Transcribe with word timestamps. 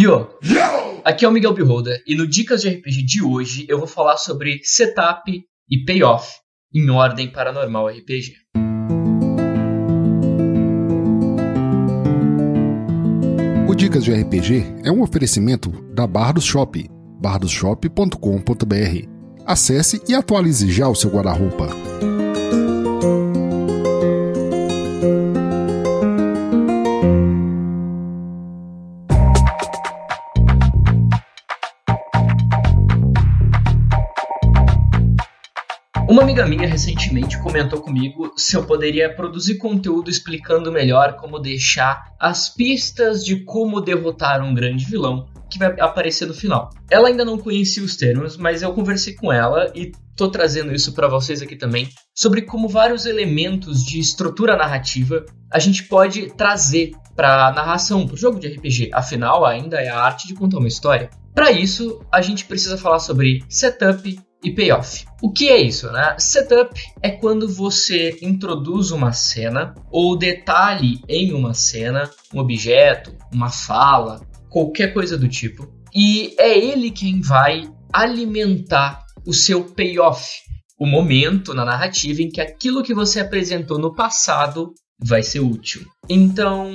Yo! 0.00 0.28
Aqui 1.04 1.24
é 1.24 1.28
o 1.28 1.32
Miguel 1.32 1.52
Beholder 1.52 2.00
e 2.06 2.14
no 2.14 2.24
Dicas 2.24 2.62
de 2.62 2.68
RPG 2.68 3.02
de 3.02 3.20
hoje 3.20 3.66
eu 3.68 3.78
vou 3.78 3.88
falar 3.88 4.16
sobre 4.16 4.60
setup 4.62 5.44
e 5.68 5.84
payoff 5.84 6.36
em 6.72 6.88
ordem 6.88 7.26
paranormal 7.26 7.88
RPG. 7.88 8.34
O 13.68 13.74
Dicas 13.74 14.04
de 14.04 14.12
RPG 14.12 14.64
é 14.84 14.92
um 14.92 15.02
oferecimento 15.02 15.70
da 15.92 16.06
Bardos 16.06 16.44
Shop, 16.44 16.88
bardosshop.com.br. 17.20 19.08
Acesse 19.44 20.00
e 20.08 20.14
atualize 20.14 20.70
já 20.70 20.86
o 20.86 20.94
seu 20.94 21.10
guarda-roupa. 21.10 21.70
Amiga 36.42 36.46
minha 36.46 36.68
recentemente 36.68 37.38
comentou 37.38 37.80
comigo 37.80 38.32
se 38.36 38.56
eu 38.56 38.64
poderia 38.64 39.12
produzir 39.12 39.56
conteúdo 39.56 40.08
explicando 40.08 40.70
melhor 40.70 41.14
como 41.14 41.38
deixar 41.38 42.12
as 42.18 42.48
pistas 42.48 43.24
de 43.24 43.40
como 43.40 43.80
derrotar 43.80 44.40
um 44.42 44.54
grande 44.54 44.84
vilão 44.84 45.26
que 45.50 45.58
vai 45.58 45.74
aparecer 45.80 46.26
no 46.26 46.34
final. 46.34 46.70
Ela 46.90 47.08
ainda 47.08 47.24
não 47.24 47.38
conhecia 47.38 47.82
os 47.82 47.96
termos, 47.96 48.36
mas 48.36 48.62
eu 48.62 48.72
conversei 48.72 49.14
com 49.14 49.32
ela 49.32 49.70
e 49.74 49.92
tô 50.16 50.28
trazendo 50.28 50.74
isso 50.74 50.92
para 50.92 51.08
vocês 51.08 51.40
aqui 51.40 51.56
também 51.56 51.88
sobre 52.14 52.42
como 52.42 52.68
vários 52.68 53.06
elementos 53.06 53.84
de 53.84 54.00
estrutura 54.00 54.56
narrativa 54.56 55.24
a 55.50 55.58
gente 55.58 55.84
pode 55.84 56.28
trazer 56.34 56.92
para 57.16 57.52
narração, 57.52 58.06
para 58.06 58.14
o 58.14 58.18
jogo 58.18 58.38
de 58.38 58.48
RPG. 58.48 58.90
Afinal, 58.92 59.44
ainda 59.44 59.80
é 59.80 59.88
a 59.88 60.00
arte 60.00 60.26
de 60.28 60.34
contar 60.34 60.58
uma 60.58 60.68
história. 60.68 61.10
Para 61.34 61.50
isso, 61.50 62.00
a 62.12 62.20
gente 62.20 62.44
precisa 62.44 62.76
falar 62.76 62.98
sobre 62.98 63.42
setup, 63.48 64.18
e 64.42 64.52
payoff. 64.52 65.04
O 65.20 65.32
que 65.32 65.48
é 65.48 65.60
isso, 65.60 65.90
né? 65.90 66.14
Setup 66.18 66.80
é 67.02 67.10
quando 67.10 67.48
você 67.48 68.16
introduz 68.22 68.90
uma 68.90 69.12
cena 69.12 69.74
ou 69.90 70.16
detalhe 70.16 71.00
em 71.08 71.32
uma 71.32 71.54
cena, 71.54 72.08
um 72.32 72.38
objeto, 72.38 73.14
uma 73.32 73.50
fala, 73.50 74.20
qualquer 74.48 74.92
coisa 74.92 75.16
do 75.16 75.28
tipo, 75.28 75.68
e 75.94 76.34
é 76.38 76.58
ele 76.58 76.90
quem 76.90 77.20
vai 77.20 77.70
alimentar 77.92 79.04
o 79.26 79.32
seu 79.32 79.64
payoff, 79.64 80.26
o 80.78 80.86
momento 80.86 81.52
na 81.54 81.64
narrativa 81.64 82.22
em 82.22 82.28
que 82.28 82.40
aquilo 82.40 82.82
que 82.82 82.94
você 82.94 83.20
apresentou 83.20 83.78
no 83.78 83.94
passado 83.94 84.72
vai 85.00 85.22
ser 85.22 85.40
útil. 85.40 85.86
Então, 86.08 86.70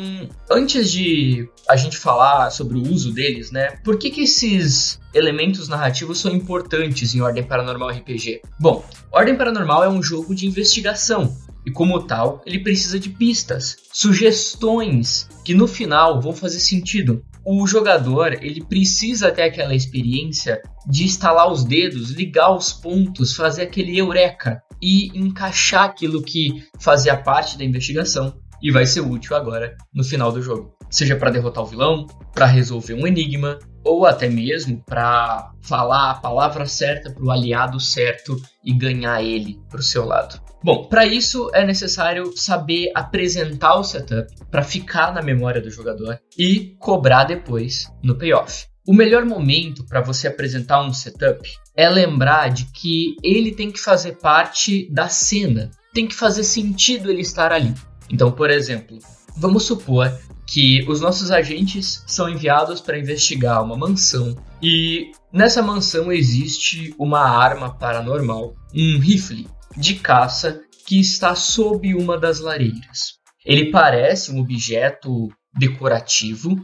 antes 0.50 0.92
de 0.92 1.50
a 1.68 1.76
gente 1.76 1.98
falar 1.98 2.50
sobre 2.52 2.78
o 2.78 2.82
uso 2.82 3.12
deles, 3.12 3.52
né? 3.52 3.78
Por 3.84 3.98
que, 3.98 4.10
que 4.10 4.22
esses 4.22 5.00
elementos 5.14 5.68
narrativos 5.68 6.20
são 6.20 6.32
importantes 6.32 7.14
em 7.14 7.22
Ordem 7.22 7.44
Paranormal 7.44 7.90
RPG? 7.90 8.42
Bom, 8.60 8.86
Ordem 9.12 9.36
Paranormal 9.36 9.84
é 9.84 9.90
um 9.90 10.02
jogo 10.02 10.34
de 10.34 10.48
investigação. 10.48 11.36
E 11.66 11.72
como 11.72 12.02
tal, 12.04 12.42
ele 12.46 12.60
precisa 12.60 13.00
de 13.00 13.10
pistas, 13.10 13.78
sugestões 13.92 15.30
que 15.46 15.54
no 15.54 15.68
final 15.68 16.22
vão 16.22 16.34
fazer 16.34 16.60
sentido. 16.60 17.24
O 17.46 17.68
jogador, 17.68 18.34
ele 18.42 18.64
precisa 18.64 19.32
ter 19.32 19.44
aquela 19.44 19.76
experiência 19.76 20.62
de 20.88 21.04
instalar 21.04 21.52
os 21.52 21.66
dedos, 21.66 22.12
ligar 22.12 22.56
os 22.56 22.72
pontos, 22.72 23.36
fazer 23.36 23.64
aquele 23.64 23.98
eureka 23.98 24.62
e 24.82 25.08
encaixar 25.18 25.84
aquilo 25.84 26.24
que 26.24 26.64
fazia 26.80 27.18
parte 27.18 27.58
da 27.58 27.66
investigação 27.66 28.34
e 28.62 28.72
vai 28.72 28.86
ser 28.86 29.02
útil 29.02 29.36
agora 29.36 29.76
no 29.94 30.04
final 30.06 30.32
do 30.32 30.42
jogo. 30.42 30.74
Seja 30.90 31.18
para 31.18 31.32
derrotar 31.32 31.64
o 31.64 31.68
vilão, 31.68 32.08
para 32.34 32.46
resolver 32.46 32.94
um 32.94 33.06
enigma, 33.06 33.60
ou 33.84 34.06
até 34.06 34.30
mesmo 34.30 34.82
para 34.86 35.52
falar 35.62 36.12
a 36.12 36.16
palavra 36.16 36.66
certa 36.66 37.12
para 37.12 37.24
o 37.24 37.32
aliado 37.32 37.80
certo 37.80 38.42
e 38.64 38.74
ganhar 38.74 39.22
ele 39.24 39.60
para 39.70 39.80
o 39.80 39.84
seu 39.84 40.06
lado. 40.06 40.40
Bom, 40.64 40.86
para 40.86 41.06
isso 41.06 41.50
é 41.54 41.66
necessário 41.66 42.32
saber 42.38 42.92
apresentar 42.96 43.76
o 43.76 43.84
setup 43.84 44.34
para 44.50 44.64
ficar 44.64 45.14
na 45.14 45.22
memória 45.22 45.62
do 45.62 45.70
jogador 45.70 46.20
e 46.38 46.76
cobrar 46.80 47.26
depois 47.26 47.92
no 48.02 48.16
payoff. 48.16 48.66
O 48.88 48.94
melhor 48.94 49.26
momento 49.26 49.86
para 49.86 50.02
você 50.02 50.28
apresentar 50.28 50.82
um 50.82 50.94
setup 50.94 51.50
é 51.76 51.90
lembrar 51.90 52.50
de 52.50 52.66
que 52.66 53.16
ele 53.24 53.54
tem 53.54 53.72
que 53.72 53.80
fazer 53.80 54.18
parte 54.18 54.90
da 54.92 55.08
cena, 55.08 55.72
tem 55.94 56.08
que 56.08 56.16
fazer 56.16 56.44
sentido 56.44 57.10
ele 57.10 57.22
estar 57.22 57.52
ali. 57.52 57.74
Então, 58.10 58.32
por 58.32 58.50
exemplo, 58.50 59.00
vamos 59.38 59.64
supor 59.64 60.12
que 60.48 60.84
os 60.88 61.00
nossos 61.02 61.32
agentes 61.32 62.04
são 62.06 62.30
enviados 62.30 62.82
para 62.82 63.00
investigar 63.00 63.64
uma 63.64 63.78
mansão 63.78 64.36
e 64.62 65.12
nessa 65.32 65.62
mansão 65.62 66.12
existe 66.12 66.94
uma 66.98 67.22
arma 67.22 67.74
paranormal, 67.74 68.54
um 68.74 69.00
rifle 69.00 69.48
de 69.76 69.96
caça 69.96 70.62
que 70.86 71.00
está 71.00 71.34
sob 71.36 71.94
uma 71.96 72.18
das 72.18 72.40
lareiras. 72.40 73.18
Ele 73.46 73.72
parece 73.72 74.32
um 74.32 74.40
objeto 74.40 75.30
decorativo 75.58 76.58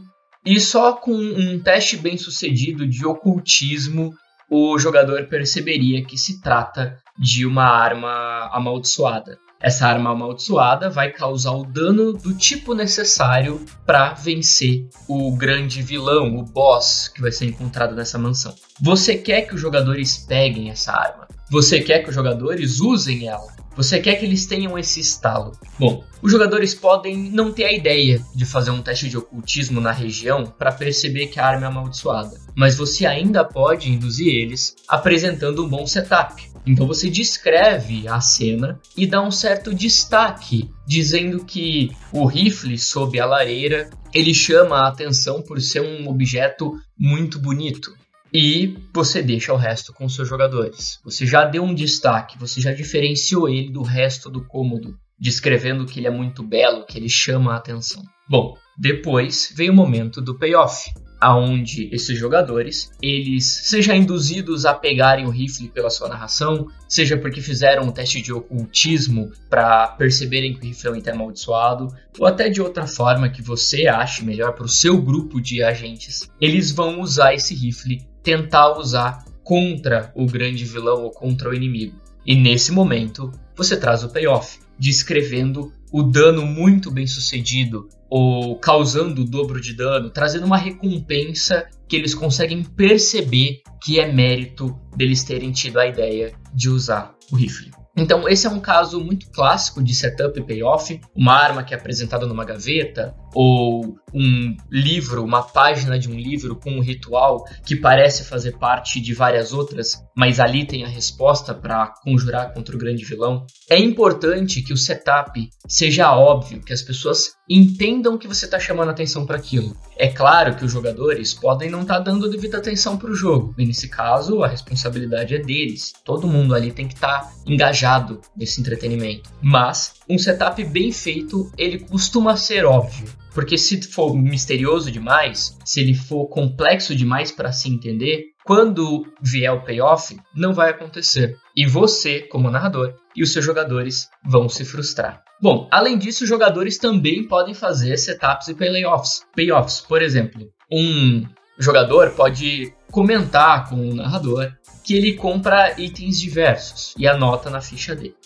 e 0.44 0.58
só 0.58 0.94
com 0.94 1.12
um 1.12 1.58
teste 1.62 1.96
bem 1.96 2.16
sucedido 2.16 2.86
de 2.86 3.04
ocultismo, 3.04 4.14
o 4.50 4.78
jogador 4.78 5.26
perceberia 5.26 6.04
que 6.04 6.16
se 6.16 6.40
trata 6.40 6.98
de 7.18 7.44
uma 7.44 7.64
arma 7.64 8.48
amaldiçoada. 8.52 9.38
Essa 9.60 9.86
arma 9.86 10.12
amaldiçoada 10.12 10.88
vai 10.88 11.10
causar 11.12 11.52
o 11.52 11.66
dano 11.66 12.14
do 12.14 12.32
tipo 12.32 12.74
necessário 12.74 13.60
para 13.84 14.14
vencer 14.14 14.88
o 15.06 15.36
grande 15.36 15.82
vilão, 15.82 16.38
o 16.38 16.42
boss 16.42 17.08
que 17.08 17.20
vai 17.20 17.30
ser 17.30 17.44
encontrado 17.44 17.94
nessa 17.94 18.16
mansão. 18.16 18.54
Você 18.80 19.18
quer 19.18 19.42
que 19.42 19.54
os 19.54 19.60
jogadores 19.60 20.16
peguem 20.16 20.70
essa 20.70 20.92
arma? 20.92 21.28
Você 21.50 21.80
quer 21.80 21.98
que 21.98 22.08
os 22.08 22.14
jogadores 22.14 22.80
usem 22.80 23.28
ela? 23.28 23.60
Você 23.76 24.00
quer 24.00 24.16
que 24.16 24.24
eles 24.24 24.46
tenham 24.46 24.78
esse 24.78 24.98
estalo. 24.98 25.52
Bom, 25.78 26.04
os 26.22 26.32
jogadores 26.32 26.74
podem 26.74 27.16
não 27.30 27.52
ter 27.52 27.64
a 27.64 27.72
ideia 27.72 28.20
de 28.34 28.44
fazer 28.44 28.70
um 28.70 28.82
teste 28.82 29.08
de 29.08 29.16
ocultismo 29.16 29.80
na 29.80 29.92
região 29.92 30.44
para 30.44 30.72
perceber 30.72 31.26
que 31.26 31.38
a 31.38 31.46
arma 31.46 31.66
é 31.66 31.68
amaldiçoada, 31.68 32.38
mas 32.54 32.76
você 32.76 33.06
ainda 33.06 33.44
pode 33.44 33.90
induzir 33.90 34.34
eles 34.34 34.74
apresentando 34.88 35.64
um 35.64 35.68
bom 35.68 35.86
setup. 35.86 36.49
Então 36.66 36.86
você 36.86 37.08
descreve 37.08 38.06
a 38.06 38.20
cena 38.20 38.78
e 38.96 39.06
dá 39.06 39.22
um 39.22 39.30
certo 39.30 39.74
destaque, 39.74 40.70
dizendo 40.86 41.44
que 41.44 41.90
o 42.12 42.26
rifle 42.26 42.78
sob 42.78 43.18
a 43.18 43.26
lareira 43.26 43.90
ele 44.12 44.34
chama 44.34 44.80
a 44.80 44.88
atenção 44.88 45.42
por 45.42 45.60
ser 45.60 45.80
um 45.80 46.08
objeto 46.08 46.78
muito 46.98 47.38
bonito 47.38 47.94
e 48.32 48.78
você 48.94 49.22
deixa 49.22 49.52
o 49.52 49.56
resto 49.56 49.92
com 49.92 50.08
seus 50.08 50.28
jogadores. 50.28 51.00
Você 51.04 51.26
já 51.26 51.44
deu 51.44 51.64
um 51.64 51.74
destaque, 51.74 52.38
você 52.38 52.60
já 52.60 52.72
diferenciou 52.72 53.48
ele 53.48 53.70
do 53.70 53.82
resto 53.82 54.30
do 54.30 54.44
cômodo, 54.44 54.96
descrevendo 55.18 55.84
que 55.84 55.98
ele 55.98 56.06
é 56.06 56.10
muito 56.10 56.42
belo, 56.42 56.86
que 56.86 56.96
ele 56.96 57.08
chama 57.08 57.52
a 57.52 57.56
atenção. 57.56 58.02
Bom, 58.28 58.56
depois 58.78 59.52
vem 59.56 59.68
o 59.68 59.74
momento 59.74 60.20
do 60.22 60.38
payoff 60.38 60.88
aonde 61.20 61.88
esses 61.92 62.18
jogadores 62.18 62.90
eles 63.02 63.44
sejam 63.44 63.94
induzidos 63.94 64.64
a 64.64 64.72
pegarem 64.72 65.26
o 65.26 65.30
rifle 65.30 65.68
pela 65.68 65.90
sua 65.90 66.08
narração, 66.08 66.68
seja 66.88 67.16
porque 67.16 67.40
fizeram 67.42 67.84
um 67.84 67.92
teste 67.92 68.22
de 68.22 68.32
ocultismo 68.32 69.30
para 69.48 69.88
perceberem 69.88 70.54
que 70.54 70.60
o 70.60 70.68
rifle 70.68 70.88
é 70.88 70.92
um 70.92 70.96
item 70.96 71.14
amaldiçoado, 71.14 71.88
ou 72.18 72.26
até 72.26 72.48
de 72.48 72.60
outra 72.60 72.86
forma 72.86 73.28
que 73.28 73.42
você 73.42 73.86
ache 73.86 74.24
melhor 74.24 74.54
para 74.54 74.64
o 74.64 74.68
seu 74.68 75.00
grupo 75.00 75.40
de 75.40 75.62
agentes, 75.62 76.30
eles 76.40 76.70
vão 76.70 77.00
usar 77.00 77.34
esse 77.34 77.54
rifle, 77.54 78.02
tentar 78.22 78.78
usar 78.78 79.24
contra 79.42 80.12
o 80.14 80.26
grande 80.26 80.64
vilão 80.64 81.02
ou 81.02 81.10
contra 81.10 81.50
o 81.50 81.54
inimigo. 81.54 81.98
E 82.24 82.34
nesse 82.34 82.72
momento 82.72 83.32
você 83.56 83.76
traz 83.76 84.04
o 84.04 84.08
payoff, 84.08 84.58
descrevendo 84.78 85.72
o 85.92 86.02
dano 86.02 86.46
muito 86.46 86.90
bem 86.90 87.06
sucedido 87.06 87.88
ou 88.08 88.56
causando 88.56 89.22
o 89.22 89.24
dobro 89.24 89.60
de 89.60 89.74
dano, 89.74 90.10
trazendo 90.10 90.44
uma 90.44 90.56
recompensa 90.56 91.66
que 91.88 91.96
eles 91.96 92.14
conseguem 92.14 92.62
perceber 92.62 93.62
que 93.82 94.00
é 94.00 94.10
mérito 94.12 94.76
deles 94.96 95.22
terem 95.22 95.52
tido 95.52 95.78
a 95.78 95.86
ideia 95.86 96.32
de 96.52 96.68
usar 96.68 97.14
o 97.30 97.36
rifle. 97.36 97.70
Então, 97.96 98.28
esse 98.28 98.46
é 98.46 98.50
um 98.50 98.60
caso 98.60 99.00
muito 99.00 99.30
clássico 99.30 99.82
de 99.82 99.94
setup 99.94 100.38
e 100.38 100.42
payoff. 100.42 101.00
Uma 101.14 101.34
arma 101.34 101.62
que 101.62 101.74
é 101.74 101.76
apresentada 101.76 102.26
numa 102.26 102.44
gaveta, 102.44 103.14
ou 103.34 103.96
um 104.12 104.56
livro, 104.70 105.24
uma 105.24 105.42
página 105.42 105.98
de 105.98 106.08
um 106.08 106.14
livro 106.14 106.56
com 106.56 106.70
um 106.70 106.80
ritual 106.80 107.44
que 107.64 107.76
parece 107.76 108.24
fazer 108.24 108.58
parte 108.58 109.00
de 109.00 109.14
várias 109.14 109.52
outras, 109.52 110.02
mas 110.16 110.40
ali 110.40 110.66
tem 110.66 110.84
a 110.84 110.88
resposta 110.88 111.54
para 111.54 111.94
conjurar 112.02 112.52
contra 112.52 112.74
o 112.74 112.78
grande 112.78 113.04
vilão. 113.04 113.46
É 113.68 113.78
importante 113.78 114.62
que 114.62 114.72
o 114.72 114.76
setup 114.76 115.48
seja 115.66 116.14
óbvio, 116.14 116.62
que 116.62 116.72
as 116.72 116.82
pessoas 116.82 117.32
entendam 117.48 118.16
que 118.16 118.28
você 118.28 118.44
está 118.44 118.58
chamando 118.58 118.90
atenção 118.90 119.26
para 119.26 119.36
aquilo. 119.36 119.76
É 119.96 120.08
claro 120.08 120.54
que 120.54 120.64
os 120.64 120.72
jogadores 120.72 121.34
podem 121.34 121.68
não 121.68 121.82
estar 121.82 121.98
tá 121.98 122.00
dando 122.00 122.30
devida 122.30 122.58
atenção 122.58 122.96
para 122.96 123.10
o 123.10 123.14
jogo, 123.14 123.54
e 123.58 123.66
nesse 123.66 123.88
caso 123.88 124.42
a 124.42 124.48
responsabilidade 124.48 125.34
é 125.34 125.38
deles. 125.38 125.92
Todo 126.04 126.26
mundo 126.26 126.54
ali 126.54 126.72
tem 126.72 126.86
que 126.86 126.94
estar 126.94 127.20
tá 127.20 127.32
engajado 127.46 128.20
nesse 128.36 128.60
entretenimento. 128.60 129.30
Mas 129.42 129.94
um 130.08 130.18
setup 130.18 130.62
bem 130.64 130.92
feito, 130.92 131.50
ele 131.56 131.78
costuma 131.78 132.36
ser 132.36 132.64
óbvio. 132.64 133.08
Porque 133.34 133.56
se 133.56 133.80
for 133.82 134.14
misterioso 134.14 134.90
demais, 134.90 135.56
se 135.64 135.80
ele 135.80 135.94
for 135.94 136.26
complexo 136.26 136.94
demais 136.94 137.30
para 137.30 137.52
se 137.52 137.68
entender, 137.68 138.30
quando 138.44 139.06
vier 139.22 139.52
o 139.52 139.62
payoff, 139.62 140.16
não 140.34 140.52
vai 140.52 140.70
acontecer. 140.70 141.36
E 141.56 141.66
você, 141.66 142.20
como 142.20 142.50
narrador, 142.50 142.94
e 143.14 143.22
os 143.22 143.32
seus 143.32 143.44
jogadores 143.44 144.08
vão 144.24 144.48
se 144.48 144.64
frustrar. 144.64 145.22
Bom, 145.40 145.68
além 145.70 145.96
disso, 145.96 146.24
os 146.24 146.28
jogadores 146.28 146.78
também 146.78 147.26
podem 147.26 147.54
fazer 147.54 147.96
setups 147.96 148.48
e 148.48 148.54
payoffs. 148.54 149.22
Payoffs, 149.34 149.80
por 149.80 150.02
exemplo, 150.02 150.48
um 150.70 151.24
jogador 151.58 152.10
pode 152.10 152.72
comentar 152.90 153.68
com 153.68 153.90
o 153.90 153.94
narrador 153.94 154.52
que 154.82 154.94
ele 154.94 155.14
compra 155.14 155.80
itens 155.80 156.18
diversos 156.18 156.94
e 156.98 157.06
anota 157.06 157.48
na 157.48 157.60
ficha 157.60 157.94
dele. 157.94 158.16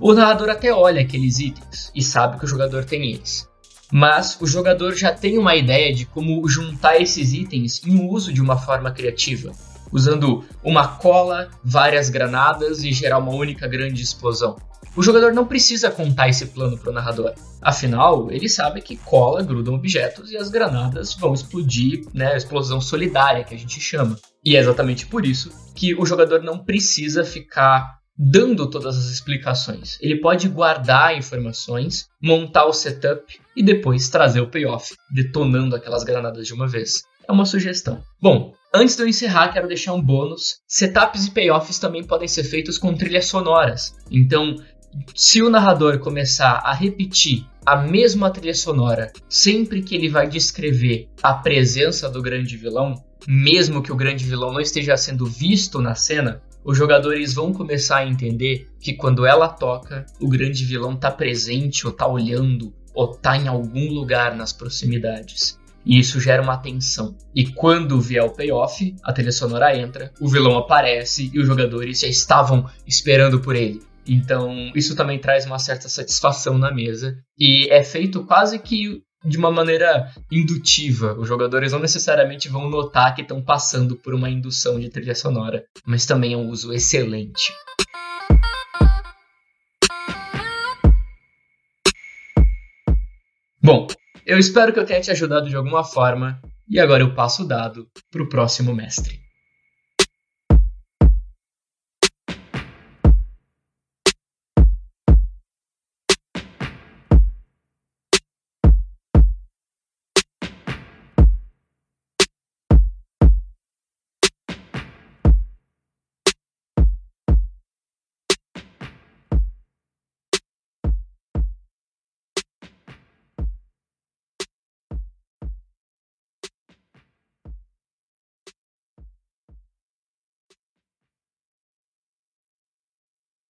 O 0.00 0.12
narrador 0.14 0.48
até 0.48 0.72
olha 0.72 1.02
aqueles 1.02 1.38
itens 1.38 1.92
e 1.94 2.02
sabe 2.02 2.38
que 2.38 2.44
o 2.44 2.48
jogador 2.48 2.84
tem 2.84 3.12
eles. 3.12 3.48
Mas 3.92 4.38
o 4.40 4.46
jogador 4.46 4.94
já 4.94 5.12
tem 5.12 5.38
uma 5.38 5.54
ideia 5.54 5.94
de 5.94 6.06
como 6.06 6.46
juntar 6.48 7.00
esses 7.00 7.32
itens 7.32 7.82
em 7.86 8.08
uso 8.08 8.32
de 8.32 8.40
uma 8.40 8.56
forma 8.56 8.90
criativa, 8.90 9.52
usando 9.92 10.44
uma 10.62 10.88
cola, 10.88 11.50
várias 11.62 12.08
granadas 12.08 12.82
e 12.82 12.92
gerar 12.92 13.18
uma 13.18 13.32
única 13.32 13.68
grande 13.68 14.02
explosão. 14.02 14.56
O 14.96 15.02
jogador 15.02 15.32
não 15.32 15.46
precisa 15.46 15.90
contar 15.90 16.28
esse 16.28 16.46
plano 16.46 16.78
para 16.78 16.90
o 16.90 16.92
narrador. 16.92 17.34
Afinal, 17.60 18.30
ele 18.30 18.48
sabe 18.48 18.80
que 18.80 18.96
cola 18.96 19.42
grudam 19.42 19.74
objetos 19.74 20.30
e 20.30 20.36
as 20.36 20.48
granadas 20.48 21.14
vão 21.14 21.34
explodir, 21.34 22.04
né, 22.14 22.32
a 22.32 22.36
explosão 22.36 22.80
solidária 22.80 23.42
que 23.42 23.54
a 23.54 23.58
gente 23.58 23.80
chama. 23.80 24.16
E 24.44 24.56
é 24.56 24.60
exatamente 24.60 25.06
por 25.06 25.26
isso 25.26 25.50
que 25.74 25.94
o 25.94 26.06
jogador 26.06 26.42
não 26.42 26.58
precisa 26.58 27.24
ficar 27.24 27.98
dando 28.16 28.68
todas 28.70 28.96
as 28.96 29.06
explicações. 29.06 29.98
Ele 30.00 30.20
pode 30.20 30.48
guardar 30.48 31.16
informações, 31.16 32.08
montar 32.22 32.66
o 32.66 32.72
setup 32.72 33.40
e 33.56 33.62
depois 33.62 34.08
trazer 34.08 34.40
o 34.40 34.48
payoff, 34.48 34.94
detonando 35.10 35.74
aquelas 35.74 36.04
granadas 36.04 36.46
de 36.46 36.54
uma 36.54 36.68
vez. 36.68 37.02
É 37.26 37.32
uma 37.32 37.46
sugestão. 37.46 38.02
Bom, 38.20 38.52
antes 38.72 38.96
de 38.96 39.02
eu 39.02 39.08
encerrar, 39.08 39.52
quero 39.52 39.66
deixar 39.66 39.94
um 39.94 40.02
bônus. 40.02 40.58
Setups 40.68 41.26
e 41.26 41.30
payoffs 41.30 41.78
também 41.78 42.04
podem 42.04 42.28
ser 42.28 42.44
feitos 42.44 42.78
com 42.78 42.94
trilhas 42.94 43.26
sonoras. 43.26 43.94
Então, 44.10 44.56
se 45.14 45.42
o 45.42 45.50
narrador 45.50 45.98
começar 45.98 46.60
a 46.62 46.72
repetir 46.72 47.46
a 47.66 47.76
mesma 47.76 48.30
trilha 48.30 48.54
sonora 48.54 49.10
sempre 49.28 49.82
que 49.82 49.94
ele 49.94 50.08
vai 50.08 50.28
descrever 50.28 51.08
a 51.22 51.32
presença 51.32 52.10
do 52.10 52.22
grande 52.22 52.56
vilão, 52.56 52.94
mesmo 53.26 53.82
que 53.82 53.90
o 53.90 53.96
grande 53.96 54.24
vilão 54.24 54.52
não 54.52 54.60
esteja 54.60 54.96
sendo 54.96 55.24
visto 55.24 55.80
na 55.80 55.94
cena, 55.94 56.42
os 56.64 56.76
jogadores 56.76 57.34
vão 57.34 57.52
começar 57.52 57.98
a 57.98 58.06
entender 58.06 58.68
que 58.80 58.94
quando 58.94 59.26
ela 59.26 59.48
toca, 59.48 60.06
o 60.20 60.28
grande 60.28 60.64
vilão 60.64 60.94
está 60.94 61.10
presente, 61.10 61.86
ou 61.86 61.92
está 61.92 62.06
olhando, 62.06 62.72
ou 62.94 63.12
está 63.12 63.36
em 63.36 63.46
algum 63.46 63.92
lugar 63.92 64.34
nas 64.34 64.52
proximidades. 64.52 65.58
E 65.84 65.98
isso 65.98 66.18
gera 66.18 66.42
uma 66.42 66.56
tensão. 66.56 67.14
E 67.34 67.46
quando 67.46 68.00
vier 68.00 68.24
o 68.24 68.30
payoff, 68.30 68.96
a 69.02 69.12
trilha 69.12 69.32
sonora 69.32 69.76
entra, 69.76 70.10
o 70.18 70.28
vilão 70.28 70.56
aparece 70.56 71.30
e 71.32 71.38
os 71.38 71.46
jogadores 71.46 72.00
já 72.00 72.08
estavam 72.08 72.66
esperando 72.86 73.38
por 73.40 73.54
ele. 73.54 73.82
Então, 74.06 74.70
isso 74.74 74.96
também 74.96 75.18
traz 75.18 75.44
uma 75.46 75.58
certa 75.58 75.88
satisfação 75.88 76.56
na 76.56 76.72
mesa. 76.72 77.16
E 77.38 77.68
é 77.70 77.82
feito 77.82 78.24
quase 78.24 78.58
que 78.58 79.02
de 79.24 79.38
uma 79.38 79.50
maneira 79.50 80.12
indutiva. 80.30 81.14
Os 81.14 81.26
jogadores 81.26 81.72
não 81.72 81.80
necessariamente 81.80 82.48
vão 82.48 82.68
notar 82.68 83.14
que 83.14 83.22
estão 83.22 83.42
passando 83.42 83.96
por 83.96 84.14
uma 84.14 84.28
indução 84.28 84.78
de 84.78 84.90
trilha 84.90 85.14
sonora, 85.14 85.64
mas 85.86 86.04
também 86.04 86.34
é 86.34 86.36
um 86.36 86.48
uso 86.48 86.72
excelente. 86.72 87.52
Bom, 93.62 93.86
eu 94.26 94.38
espero 94.38 94.74
que 94.74 94.78
eu 94.78 94.84
tenha 94.84 95.00
te 95.00 95.10
ajudado 95.10 95.48
de 95.48 95.56
alguma 95.56 95.82
forma 95.82 96.38
e 96.68 96.78
agora 96.78 97.02
eu 97.02 97.14
passo 97.14 97.44
o 97.44 97.48
dado 97.48 97.88
para 98.10 98.22
o 98.22 98.28
próximo 98.28 98.74
mestre. 98.74 99.23